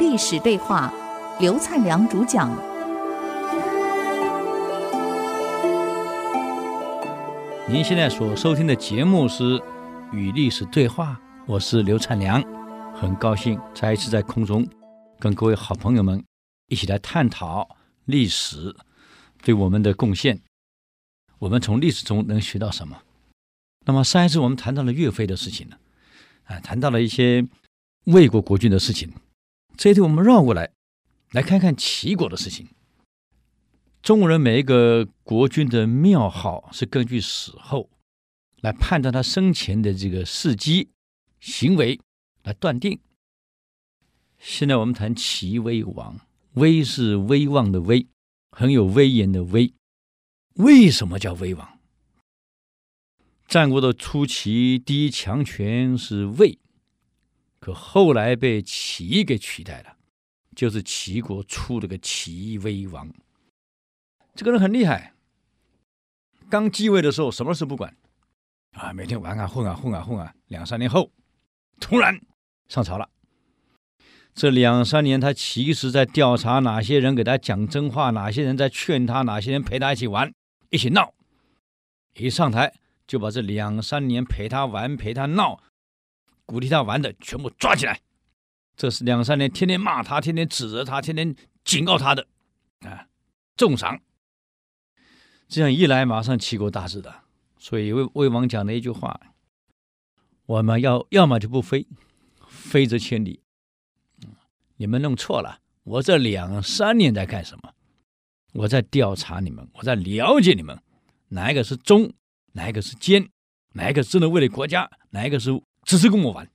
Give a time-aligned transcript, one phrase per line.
[0.00, 0.90] 历史对话，
[1.38, 2.50] 刘灿良主讲。
[7.68, 9.58] 您现在所收听的节目是
[10.10, 12.42] 《与历史对话》，我是刘灿良，
[12.94, 14.66] 很高兴再一次在空中
[15.18, 16.24] 跟各位好朋友们
[16.68, 17.76] 一起来探讨
[18.06, 18.74] 历史
[19.42, 20.40] 对我们的贡献。
[21.38, 22.96] 我们从历史中能学到什么？
[23.84, 25.76] 那么上一次我们谈到了岳飞的事情呢，
[26.44, 27.46] 啊，谈到了一些
[28.04, 29.12] 魏国国君的事情。
[29.80, 30.72] 这一题我们绕过来，
[31.30, 32.68] 来看看齐国的事情。
[34.02, 37.88] 中国人每一个国君的庙号是根据死后
[38.60, 40.90] 来判断他生前的这个事迹、
[41.40, 41.98] 行为
[42.42, 43.00] 来断定。
[44.38, 46.20] 现在我们谈齐威王，
[46.56, 48.06] 威是威望的威，
[48.50, 49.72] 很有威严的威。
[50.56, 51.78] 为什么叫威王？
[53.48, 56.58] 战国的初期，第一强权是魏，
[57.72, 59.96] 后来被齐给取代了，
[60.54, 63.12] 就是齐国出了个齐威王。
[64.34, 65.14] 这个人很厉害，
[66.48, 67.96] 刚继位的时候什么事不管，
[68.72, 71.10] 啊，每天玩啊混啊混啊混啊，两三年后
[71.78, 72.20] 突然
[72.68, 73.08] 上朝了。
[74.32, 80.32] 这两三年他其实在调查哪些人给他讲真话，哪些人在劝他，哪些人陪他一起玩。
[80.70, 81.12] 一起闹，
[82.14, 82.72] 一上台
[83.08, 85.60] 就把这两三年陪他玩、陪他闹、
[86.50, 88.00] 鼓励他玩的全部抓起来。
[88.76, 91.32] 这是两三年天天骂他、天天指责他、天天
[91.64, 92.26] 警告他的
[92.80, 93.06] 啊，
[93.56, 94.00] 重赏。
[95.46, 97.14] 这样一来，马上齐国大治的。
[97.56, 99.20] 所以魏魏王讲了一句话
[100.46, 101.86] ：“我们要要么就不飞，
[102.48, 103.40] 飞则千里。
[104.78, 107.72] 你们弄错了，我这两三年在干什么？”
[108.54, 110.82] 我在调查你们，我在了解你们，
[111.28, 112.12] 哪一个是忠，
[112.54, 113.28] 哪一个是奸，
[113.74, 115.52] 哪一个真的为了国家，哪一个是
[115.90, 116.48] 只是跟我玩。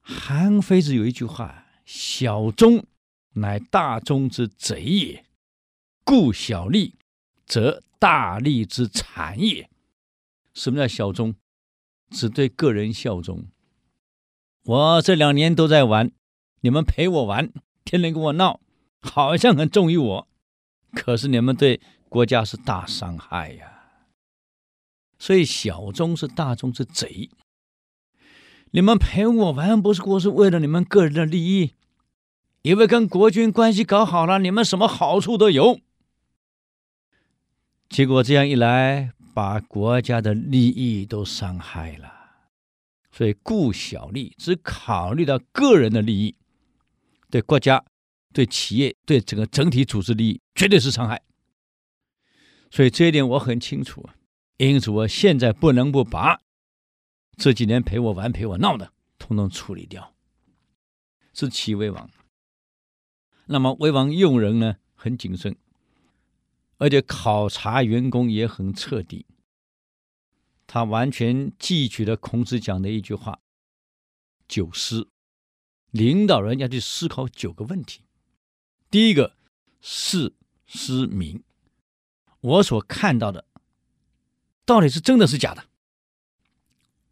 [0.00, 2.86] 韩非子有一句话：“小忠
[3.34, 5.26] 乃大忠之贼也，
[6.04, 6.94] 故小利，
[7.44, 9.68] 则大利之谗也。”
[10.54, 11.34] 什么叫小忠？
[12.08, 13.44] 只对个人效忠。
[14.64, 16.10] 我这两年都在玩，
[16.62, 17.52] 你们陪我玩，
[17.84, 18.62] 天天跟我闹，
[19.02, 20.28] 好像很忠于我。
[20.92, 24.00] 可是你们对国家是大伤害呀，
[25.18, 27.28] 所以小忠是大忠之贼。
[28.72, 31.74] 你们陪我玩，不是过是为了你们个人的利益，
[32.62, 35.80] 因为跟国军关系搞好了，你们什么好处都有。
[37.88, 42.12] 结果这样一来，把国家的利益都伤害了。
[43.10, 46.36] 所以顾小利，只考虑到个人的利益，
[47.30, 47.84] 对国家。
[48.30, 51.22] 对企业、对整个整体组织利益，绝对是伤害。
[52.70, 54.06] 所以这一点我很清楚，
[54.58, 56.38] 因此我现在不能不把
[57.38, 60.12] 这几年陪我玩、陪我闹的，统统处理掉。
[61.32, 62.10] 是齐威王。
[63.46, 65.56] 那么威王用人呢，很谨慎，
[66.78, 69.24] 而且考察员工也很彻底。
[70.66, 73.38] 他完全记取了孔子讲的一句话
[74.48, 75.08] ：“九思”，
[75.92, 78.02] 领导人要去思考九个问题。
[78.90, 79.36] 第一个，
[79.80, 80.34] 是
[80.66, 81.44] 思明，
[82.40, 83.46] 我所看到的
[84.66, 85.67] 到底是真的是假的？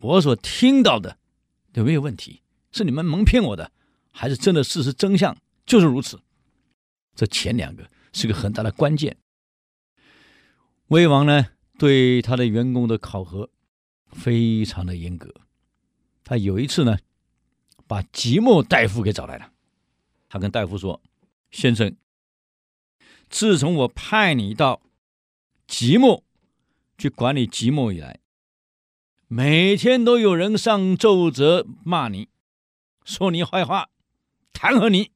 [0.07, 1.19] 我所听到的
[1.75, 2.43] 有没有问题？
[2.71, 3.73] 是你们蒙骗我的，
[4.13, 6.21] 还是真的事实真相就是如此？
[7.15, 9.17] 这前两个是个很大的关键。
[10.89, 13.51] 魏王呢，对他的员工的考核
[14.13, 15.35] 非常的严格。
[16.23, 16.99] 他有一次呢，
[17.89, 19.51] 把即墨大夫给找来了，
[20.29, 21.03] 他跟大夫说。
[21.51, 21.97] 先生，
[23.31, 24.83] 自从我派你到
[25.67, 26.23] 即墨
[26.99, 28.21] 去管理即墨以来，
[29.29, 32.29] 每天都有人上奏折骂你，
[33.05, 33.91] 说你坏话，
[34.53, 35.11] 弹劾你。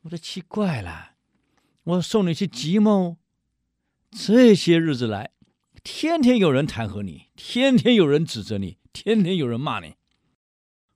[0.00, 1.10] 我都奇怪了，
[1.82, 3.18] 我送你去集贸，
[4.10, 5.32] 这些日子来，
[5.82, 9.94] 天天有人弹劾你，天天有人指责你，天天有人骂你，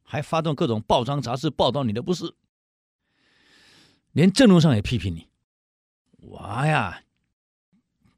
[0.03, 2.35] 还发动各种报章杂志报道你的不是。
[4.13, 5.29] 连政论上也批评你，
[6.23, 7.03] 我呀，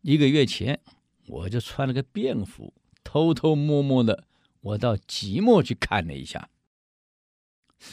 [0.03, 0.81] 一个月前
[1.27, 2.73] 我就穿了个便服，
[3.15, 4.25] 偷偷摸摸的，
[4.61, 6.51] 我到即墨去看了一下，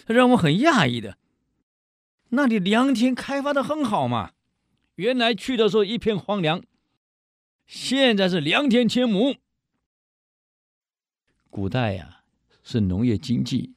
[0.07, 1.19] 让我很讶异的，
[2.29, 4.31] 那里良田开发的很好嘛，
[4.95, 6.63] 原来去的时候一片荒凉，
[7.67, 9.37] 现在是良田千亩。
[11.51, 12.23] 古代呀，
[12.63, 13.75] 是农业经济，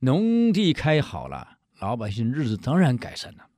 [0.00, 1.58] 农地开好了。
[1.78, 3.48] 老百姓日子当然改善了，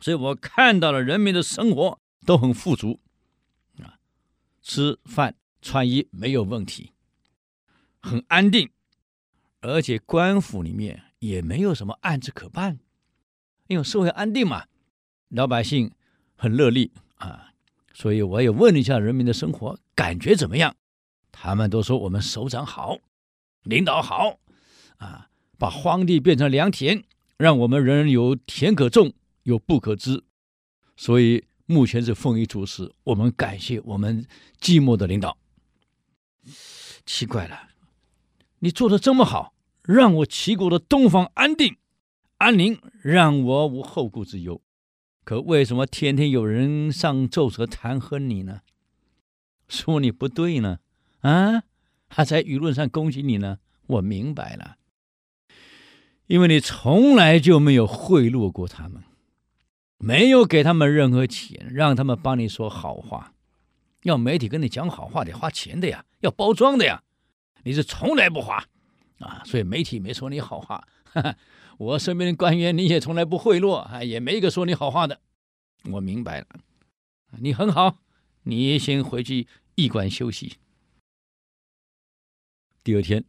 [0.00, 3.00] 所以我看到了人民的生活都很富足，
[4.62, 6.92] 吃饭穿衣没有问题，
[8.00, 8.70] 很安定，
[9.60, 12.78] 而且官府里面也没有什么案子可办，
[13.66, 14.66] 因为社会安定嘛，
[15.28, 15.92] 老百姓
[16.36, 16.92] 很乐利。
[17.16, 17.52] 啊，
[17.92, 20.76] 所以我也问了一下人民的生活感觉怎么样，
[21.32, 22.98] 他们都说我们首长好，
[23.64, 24.38] 领导好，
[24.98, 25.28] 啊，
[25.58, 27.02] 把荒地变成良田，
[27.36, 29.12] 让我们人人有田可种，
[29.42, 30.22] 有布可织，
[30.96, 32.94] 所以目前是丰衣足食。
[33.04, 34.26] 我们感谢我们
[34.58, 35.36] 寂寞的领导。
[37.04, 37.68] 奇怪了，
[38.60, 39.52] 你做的这么好。
[39.82, 41.76] 让我齐国的东方安定
[42.38, 44.62] 安宁，让我无后顾之忧。
[45.24, 48.60] 可为什么天天有人上奏折弹劾你呢？
[49.68, 50.78] 说你不对呢？
[51.20, 51.64] 啊，
[52.08, 53.58] 还在舆论上攻击你呢？
[53.86, 54.76] 我明白了，
[56.26, 59.02] 因为你从来就没有贿赂过他们，
[59.98, 63.34] 没有给他们任何钱，让他们帮你说好话。
[64.04, 67.02] 要媒体跟你讲好话，得花钱的呀，要包装的呀，
[67.64, 68.64] 你是从来不花。
[69.18, 71.36] 啊，所以媒体没说你好话，哈哈，
[71.76, 75.20] 我身边的官员你也从来不贿赂，啊，也没一个说你好话的。
[75.90, 76.46] 我明白了，
[77.40, 77.98] 你很好，
[78.44, 80.58] 你先回去驿馆休息。
[82.84, 83.24] 第二天，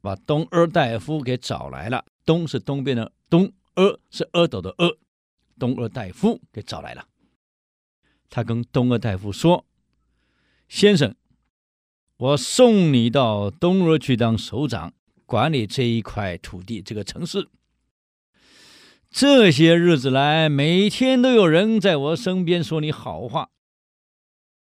[0.00, 4.96] 把东阿大夫给找来了，东是东边的东，阿是阿斗的阿，
[5.58, 7.06] 东阿大夫给找来了。
[8.28, 9.64] 他跟东阿大夫说
[10.68, 11.14] ：“先生，
[12.16, 14.92] 我送你到东阿去当首长。”
[15.26, 17.48] 管理这一块土地，这个城市。
[19.10, 23.50] 这些日子来，每天都有人在我身边说你好话，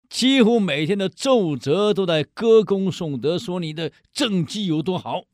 [0.08, 5.26] 几乎每天的奏折都在歌功颂德，说你的政绩有多好。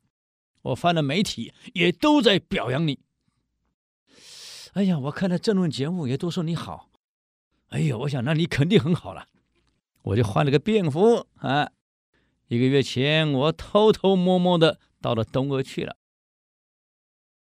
[0.62, 2.98] 我翻了媒体，也都在表扬你。
[4.74, 6.90] 哎呀，我看了政论节目，也都说你好。
[7.70, 9.28] 哎呀，我想那你肯定很好了。
[10.02, 11.70] 我就换了个便服啊。
[12.48, 14.78] 一个月前，我偷偷摸摸的。
[15.00, 15.96] 到了东阿去了，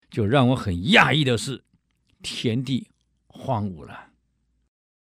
[0.08, 1.64] 就让我很讶异的是，
[2.22, 2.88] 田地
[3.26, 4.10] 荒芜了，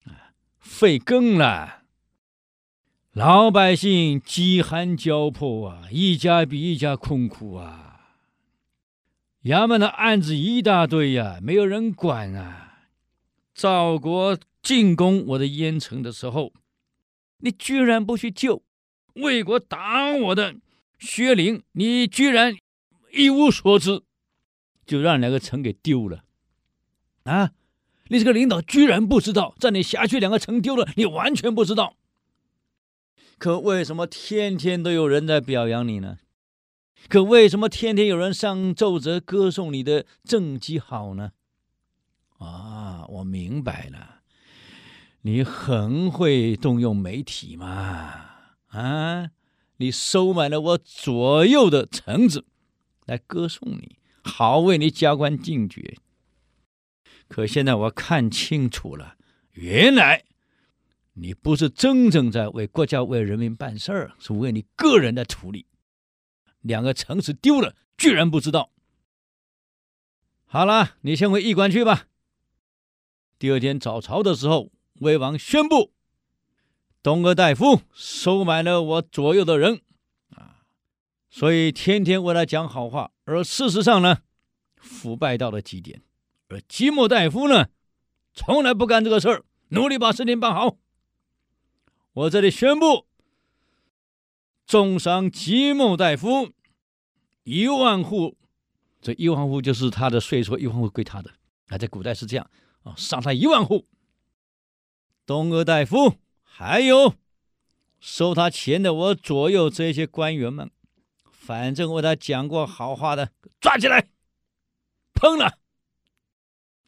[0.04, 1.82] 啊，废耕了，
[3.12, 7.89] 老百姓饥寒交迫啊，一家比一家困苦啊，
[9.44, 12.88] 衙门的案子一大堆呀，没有人管啊。
[13.54, 16.52] 赵国进攻我的燕城的时候，
[17.38, 18.62] 你居然不去救；
[19.14, 20.56] 魏国打我的。
[20.98, 22.54] 薛陵，你居然
[23.10, 24.02] 一无所知，
[24.84, 26.24] 就让两个城给丢了
[27.24, 27.52] 啊！
[28.08, 31.96] 你这个领导居然不知道，在你辖区两个城丢了，你完全不知道。
[33.38, 36.18] 可为什么天天都有人在表扬你呢？
[37.08, 41.32] 可为什么天天有人上奏折歌颂你的政绩好呢？
[42.38, 44.22] 啊，我明白了，
[45.22, 48.24] 你很会动用媒体嘛，
[48.68, 49.30] 啊！
[49.78, 52.44] 你收买了我左右的臣子
[53.06, 55.96] 来歌颂你，好为你加官进爵。
[57.28, 59.16] 可现在我看清楚了，
[59.52, 60.24] 原来
[61.14, 65.66] 你不是真正在为国家、为人民办事儿，是为你个人的图利。
[66.60, 68.70] 两个城池丢了，居然不知道。
[70.44, 72.08] 好了，你先回驿馆去吧。
[73.38, 74.70] 第二天早朝的时候，
[75.00, 75.92] 魏王宣布。
[77.02, 79.80] 东阿大夫收买了我左右的人，
[80.34, 80.60] 啊，
[81.30, 84.18] 所以天天为他讲好话，而事实上呢，
[84.76, 86.02] 腐败到了极点。
[86.48, 87.68] 而寂寞大夫呢，
[88.34, 90.76] 从来不干这个事儿，努力把事情办好。
[92.12, 93.06] 我这里宣布，
[94.70, 96.52] 重赏寂寞大夫
[97.42, 98.36] 一万户，
[99.02, 101.32] 这一万户就是他的税收，一万户归他的。
[101.66, 102.48] 啊，在古代是这样
[102.84, 103.88] 啊，赏他一万户。
[105.26, 106.18] 东阿大夫。
[106.44, 107.14] 还有
[107.98, 110.70] 收他钱的，我左右这些官员们，
[111.32, 114.10] 反正为他讲过好话的，抓起来，
[115.14, 115.58] 烹了。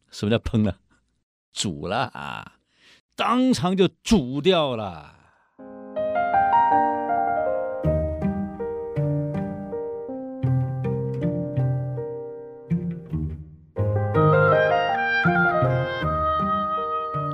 [0.09, 0.79] 什么叫烹了？
[1.53, 2.61] 煮了啊，
[3.17, 5.22] 当场就煮掉了。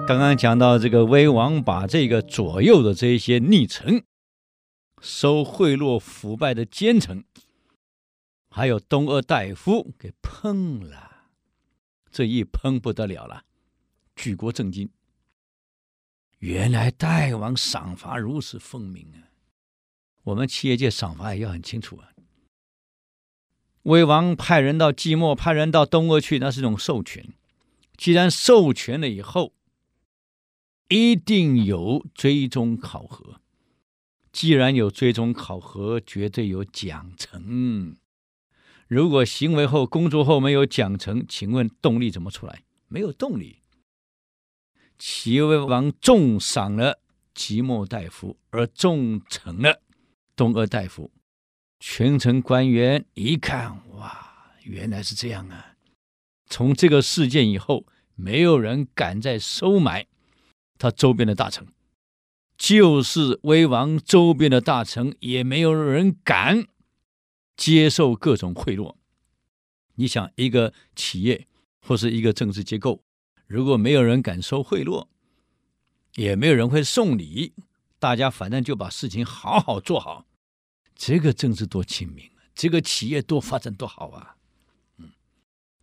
[0.09, 4.07] 刚刚讲到这个威王把这个左右的这些逆臣、
[5.03, 7.27] 收贿赂、腐败的奸臣，
[8.49, 11.27] 还有东阿大夫给烹了，
[12.11, 13.43] 这一烹不得了了，
[14.17, 14.89] 举国震惊。
[16.39, 19.29] 原来大王赏罚如此分明啊！
[20.23, 22.09] 我们企业界赏罚也要很清楚啊。
[23.83, 27.35] 魏王派人到寂寞，派人到东阿去，那是一种授权。
[27.99, 29.53] 既然授权了以后，
[30.89, 33.41] 一定有追踪考核，
[34.33, 37.97] 既然有追踪考核，绝对有奖惩。
[38.87, 42.63] 如果行为后、工作后没有奖惩，请问动力怎么出来？
[42.89, 43.59] 没有动力。
[44.99, 47.01] 齐威王重赏了
[47.35, 49.83] 即墨大夫，而重惩了
[50.35, 51.11] 东阿大夫。
[51.79, 55.77] 全城官员一看，哇，原来是这样啊！
[56.47, 60.07] 从这个事件以后，没有人敢再收买
[60.79, 61.67] 他周边的大臣，
[62.57, 66.67] 就是威王周边的大臣，也没有人敢
[67.57, 68.95] 接受各种贿赂。
[69.97, 71.49] 你想，一个企业
[71.81, 73.03] 或是一个政治结构，
[73.47, 75.09] 如果没有人敢收贿赂，
[76.15, 77.53] 也没有人会送礼，
[77.99, 80.27] 大家反正就把事情好好做好。
[80.95, 84.37] 这个政治多亲民，这个企业多发展多好啊！
[84.99, 85.11] 嗯，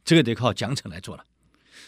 [0.04, 1.26] 这个得靠奖惩来做了。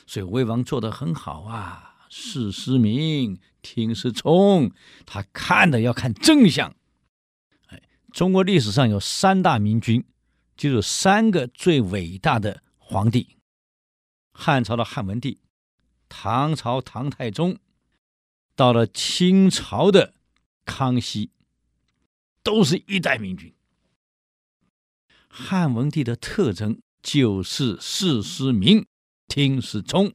[0.05, 4.71] 所以魏王做得很好啊，事失明，听失聪，
[5.05, 6.75] 他看的要看真相。
[7.67, 10.03] 哎，中国历史上有三大明君，
[10.55, 13.37] 就是三个最伟大的皇帝：
[14.31, 15.39] 汉朝的汉文帝，
[16.09, 17.57] 唐朝唐太宗，
[18.55, 20.13] 到了清朝的
[20.65, 21.31] 康熙。
[22.43, 23.53] 都是一代明君。
[25.27, 28.85] 汉文帝的特征就是事失明，
[29.27, 30.13] 听失聪。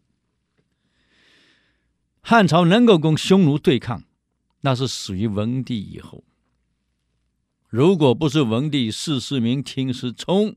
[2.22, 4.04] 汉朝能够跟匈奴对抗，
[4.60, 6.22] 那是属于文帝以后。
[7.68, 10.54] 如果不是文帝事失明，听师冲，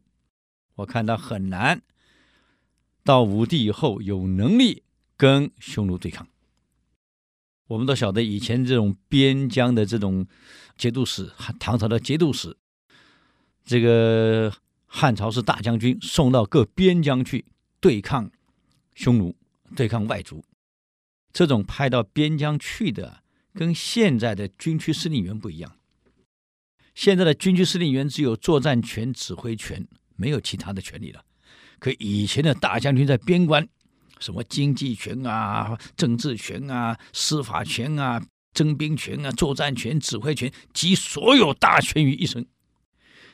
[0.75, 1.81] 我看他很难
[3.03, 4.83] 到武帝以后有能力
[5.17, 6.27] 跟匈奴对抗。
[7.67, 10.27] 我们都晓得以前这种边疆的这种
[10.77, 12.55] 节度使，唐朝的节度使，
[13.63, 14.53] 这个
[14.85, 17.43] 汉朝是大将军送到各边疆去
[17.79, 18.29] 对抗
[18.93, 19.35] 匈奴、
[19.75, 20.43] 对抗外族。
[21.35, 23.21] 这种派到边疆去的，
[23.53, 25.75] 跟现在的军区司令员不一样。
[26.93, 31.25] 现在的军区司令员只有作战权、指挥权，没有其他的权利了。
[31.77, 33.67] 可以前的大将军在边关。
[34.21, 42.47] 什么经济权啊、政治权啊、司法权啊、征兵权啊、作战权、指挥权，集所有大权于一身。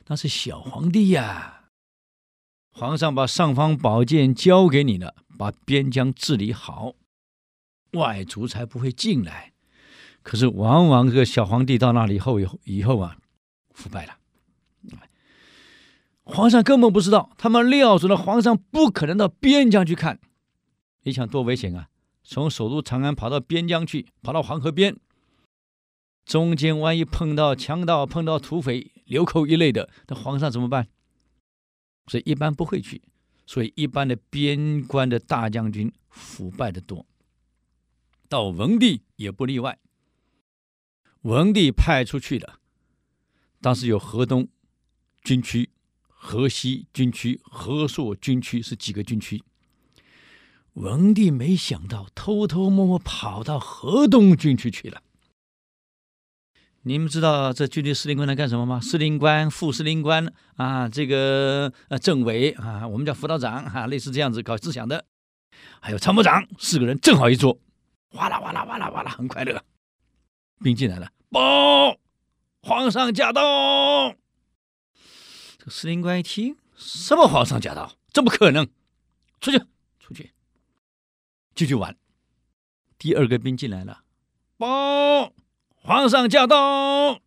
[0.07, 1.65] 那是小皇帝呀、
[2.73, 6.95] 皇上把尚方宝剑交给你了，把边疆治理好，
[7.91, 9.53] 外族才不会进来。
[10.23, 13.17] 可是往往这个小皇帝到那里后，以后以后啊，
[13.73, 14.17] 腐败了。
[16.23, 20.19] 皇上根本不知道，他们料准了皇上不可能到边疆去看。
[21.03, 21.89] 你想多危险啊！
[22.23, 24.95] 从首都长安跑到边疆去，跑到黄河边，
[26.23, 30.87] 中间万一碰到强盗、碰到土匪、流寇一类的，那皇上怎么办？
[32.05, 33.01] 所以一般不会去。
[33.47, 37.05] 所以一般的边关的大将军腐败的多，
[38.31, 39.77] 到文帝也不例外。
[41.23, 42.59] 文帝派出去的，
[43.59, 44.47] 当时有河东
[45.21, 45.69] 军区、
[46.07, 49.43] 河西军区、河朔军区是几个军区。
[50.75, 55.03] 文帝没想到，偷偷摸摸跑到河东军区去了。
[56.83, 58.79] 你们知道这军区司令官来干什么吗？
[58.79, 65.05] 司令官、副司令官啊，这个呃政委啊，我们叫辅导长啊，类似这样子搞思想的，
[65.81, 67.59] 还有参谋长，四个人正好一桌，
[68.11, 69.63] 哗啦哗啦哗啦哗啦，很快乐。
[70.63, 71.97] 兵进来了，报，
[72.61, 74.13] 皇上驾到。
[75.57, 77.95] 这个司令官一听，什么皇上驾到？
[78.13, 78.67] 怎么可能？
[79.39, 79.59] 出去，
[79.99, 80.33] 出去。
[81.55, 81.97] 继续玩，
[82.97, 84.03] 第二个兵进来了，
[84.57, 85.33] 报，
[85.75, 87.21] 皇上驾到。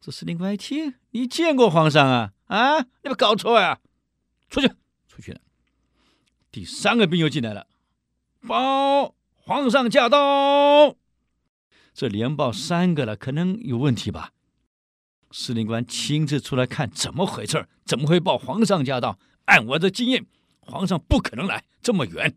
[0.00, 2.32] 这司令官一听，你见过皇上啊？
[2.46, 3.80] 啊，你没搞错呀？
[4.50, 4.68] 出去，
[5.08, 5.40] 出去了。
[6.50, 7.66] 第三个兵又进来了，
[8.46, 9.14] 报，
[9.44, 10.96] 皇上驾到。
[11.92, 14.30] 这连报三个了，可能有问题吧？
[15.32, 17.66] 司令官亲自出来看，怎么回事？
[17.84, 19.18] 怎么会报皇上驾到？
[19.46, 20.26] 按我的经验，
[20.60, 22.36] 皇上不可能来这么远。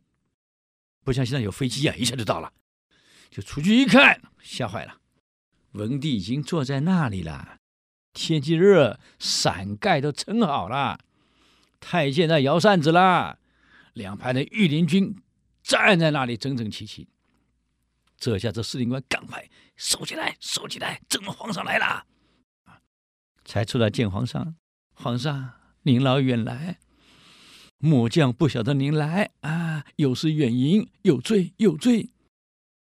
[1.03, 2.51] 不像现在有飞机啊，一下就到了。
[3.29, 4.97] 就出去一看，吓坏了。
[5.73, 7.59] 文帝已经坐在那里了，
[8.13, 10.99] 天气热，伞盖都撑好了。
[11.79, 13.37] 太监在摇扇子啦，
[13.93, 15.15] 两排的御林军
[15.65, 17.07] 站在那里整整齐齐。
[18.17, 22.05] 这下这司令官赶快收起来，收起来，朕皇上来了。
[23.43, 24.55] 才出来见皇上，
[24.93, 26.79] 皇上您老远来。
[27.79, 32.09] 末将不晓得您来啊，有失远迎，有罪有罪，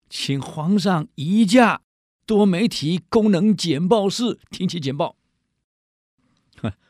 [0.10, 1.82] 请皇上移驾
[2.26, 5.16] 多媒体功能简报室听其简报。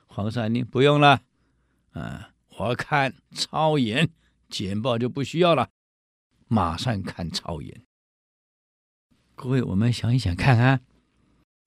[0.08, 1.22] 皇上您不用了，
[1.92, 4.10] 啊，我看超演
[4.50, 5.70] 简报就不需要了，
[6.48, 7.86] 马上看操演。
[9.36, 10.80] 各位，我们想一想看啊，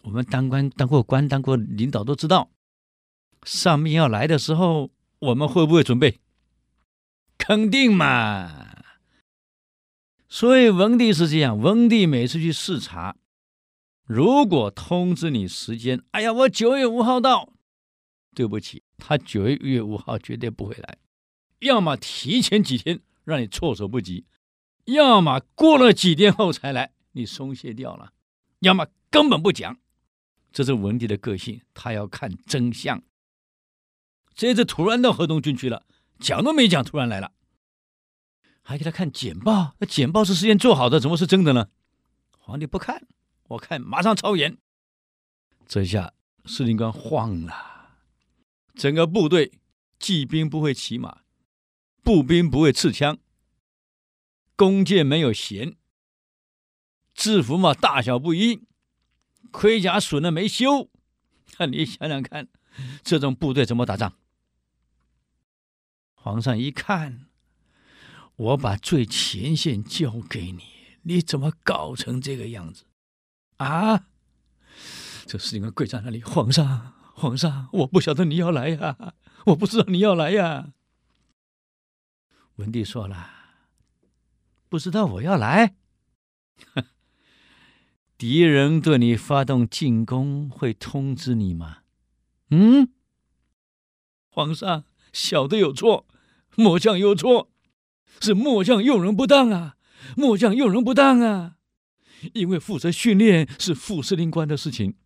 [0.04, 2.50] 我们当官当过官当过领导都知道，
[3.42, 6.20] 上面要来的时候，我们会不会准备？
[7.37, 8.66] 肯定嘛。
[10.28, 13.16] 所以文帝是这样，文帝每次去视察，
[14.04, 17.52] 如果通知你时间，哎呀，我九月五号到，
[18.35, 20.99] 对不起，他九月五号绝对不会来，
[21.61, 24.26] 要么提前几天让你措手不及，
[24.88, 28.14] 要么过了几天后才来，你松懈掉了，
[28.61, 29.78] 要么根本不讲。
[30.50, 33.02] 这是文帝的个性，他要看真相。
[34.35, 35.85] 这次突然到河东郡去了，
[36.18, 37.33] 讲都没讲，突然来了，
[38.62, 39.75] 还给他看简报。
[39.78, 41.68] 那简报是事先做好的，怎么是真的呢？
[42.38, 43.07] 皇帝不看，
[43.49, 44.57] 我看马上抄严。
[45.66, 46.14] 这下
[46.47, 47.99] 司令官慌了，
[48.75, 49.52] 整个部队，
[50.00, 51.18] 骑兵不会骑马，
[52.02, 53.18] 步兵不会刺枪，
[54.59, 55.77] 弓箭没有弦，
[57.15, 58.67] 制服嘛大小不一。
[59.53, 60.91] 盔甲损了没修，
[61.59, 62.49] 那 你想想看，
[63.05, 64.15] 这种部队怎么打仗？
[66.15, 67.27] 皇上一看，
[68.35, 70.65] 我把最前线交给你，
[71.03, 72.85] 你怎么搞成这个样子？
[73.59, 74.09] 啊！
[75.25, 79.15] 这司令官跪在那里，皇上，皇上，我不晓得你要来呀，
[79.47, 80.73] 我不知道你要来呀。
[82.57, 83.38] 文帝说了，
[84.68, 85.75] 不知道我要来。
[88.18, 91.78] 敌人对你发动进攻，会通知你吗？
[92.50, 92.88] 嗯，
[94.28, 96.06] 皇上，小的有错，
[96.56, 97.50] 末将有错，
[98.20, 99.76] 是末将用人不当啊，
[100.16, 101.56] 末将用人不当啊，
[102.32, 104.96] 因为负责训练是副司令官的事情，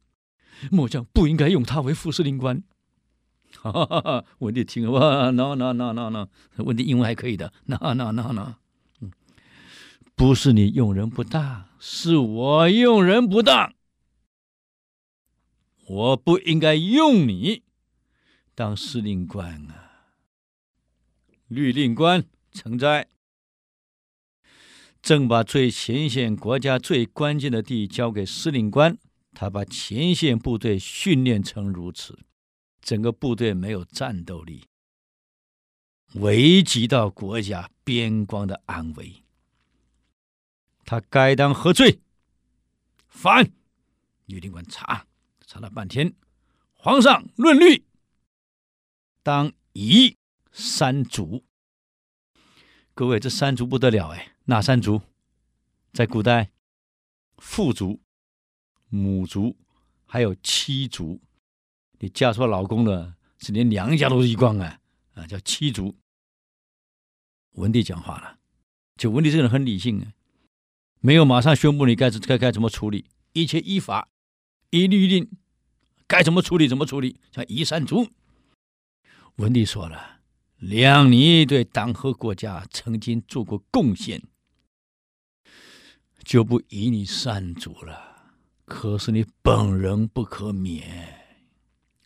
[0.71, 2.63] 末将不应该用他为副司令官。
[3.61, 4.25] 哈哈哈！
[4.39, 8.55] 文帝听了，哇，no no no no no，文帝英文还可以的，no no no no。
[10.15, 13.75] 不是你用人不当，是我用人不当。
[15.89, 17.65] 我不应该用你
[18.55, 20.13] 当司令官啊！
[21.49, 23.09] 律令官臣在，
[25.03, 28.97] 正把最前线国家最关键的地交给司令官，
[29.35, 32.19] 他把前线部队训练成如此，
[32.81, 34.65] 整个部队没有战斗力，
[36.15, 39.22] 危及到国家边关的安危。
[40.85, 42.01] 他该当何罪？
[43.09, 43.51] 反！
[44.27, 45.07] 律令官查
[45.47, 46.15] 查了半天，
[46.73, 47.85] 皇上论律，
[49.23, 50.17] 当夷
[50.51, 51.45] 三族。
[52.95, 54.35] 各位，这三族不得了哎！
[54.45, 55.03] 哪三族？
[55.93, 56.51] 在古代，
[57.37, 58.01] 父族、
[58.89, 59.57] 母族，
[60.07, 61.21] 还有妻族。
[61.99, 64.81] 你嫁错老公了，是连娘家都是一光啊！
[65.15, 65.97] 啊，叫妻族。
[67.53, 68.39] 文帝讲话了，
[68.97, 70.13] 就文帝这个人很理性啊。
[71.05, 74.09] 没有马上宣布你该该该怎么处理，一切依法
[74.71, 75.29] 依律令，
[76.07, 77.19] 该怎么处理怎么处理。
[77.33, 78.09] 像夷三族，
[79.35, 80.21] 文帝说了，
[80.61, 84.23] 谅你对党和国家曾经做过贡献，
[86.23, 88.31] 就不夷你三族了。
[88.65, 91.19] 可是你本人不可免，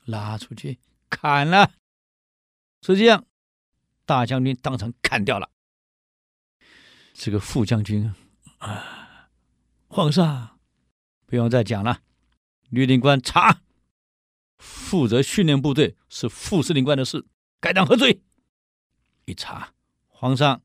[0.06, 0.78] 拉出去
[1.10, 1.70] 砍了。
[2.80, 3.26] 是这样，
[4.06, 5.50] 大将军当场砍掉了。
[7.12, 8.10] 这个副将军。
[8.66, 9.30] 啊，
[9.86, 10.58] 皇上，
[11.24, 12.00] 不用再讲了。
[12.68, 13.62] 律令官查，
[14.58, 17.24] 负责训练部队是副司令官的事，
[17.60, 18.22] 该当何罪？
[19.24, 19.72] 一查，
[20.08, 20.62] 皇上，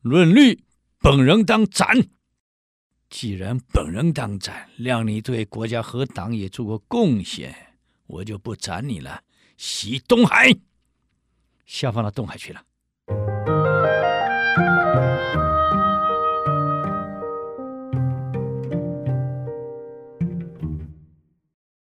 [0.00, 0.64] 论律，
[0.98, 2.08] 本人当斩。
[3.10, 9.24] 既然本人当斩，谅你对国家和党也做过贡献，我就不斩你了。
[9.58, 10.56] 袭东海，
[11.66, 12.64] 下放到东海去了。